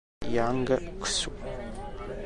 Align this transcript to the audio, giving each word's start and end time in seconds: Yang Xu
Yang 0.37 0.65
Xu 1.05 1.29